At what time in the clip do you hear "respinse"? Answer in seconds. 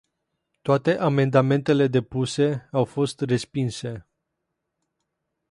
3.21-4.05